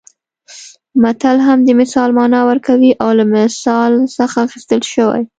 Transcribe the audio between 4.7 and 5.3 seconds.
شوی